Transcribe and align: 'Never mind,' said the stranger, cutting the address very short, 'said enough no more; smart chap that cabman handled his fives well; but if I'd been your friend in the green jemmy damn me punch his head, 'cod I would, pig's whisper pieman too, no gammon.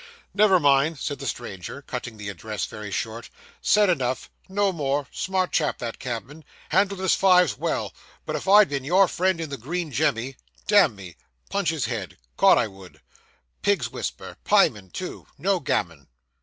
'Never 0.33 0.59
mind,' 0.59 0.97
said 0.97 1.19
the 1.19 1.27
stranger, 1.27 1.83
cutting 1.83 2.17
the 2.17 2.27
address 2.29 2.65
very 2.65 2.89
short, 2.89 3.29
'said 3.61 3.87
enough 3.87 4.31
no 4.49 4.71
more; 4.71 5.05
smart 5.11 5.51
chap 5.51 5.77
that 5.77 5.99
cabman 5.99 6.43
handled 6.69 6.99
his 7.01 7.13
fives 7.13 7.55
well; 7.55 7.93
but 8.25 8.35
if 8.35 8.47
I'd 8.47 8.67
been 8.69 8.83
your 8.83 9.07
friend 9.07 9.39
in 9.39 9.51
the 9.51 9.57
green 9.59 9.91
jemmy 9.91 10.37
damn 10.65 10.95
me 10.95 11.17
punch 11.51 11.69
his 11.69 11.85
head, 11.85 12.17
'cod 12.35 12.57
I 12.57 12.67
would, 12.67 12.99
pig's 13.61 13.91
whisper 13.91 14.37
pieman 14.43 14.89
too, 14.89 15.27
no 15.37 15.59
gammon. 15.59 16.07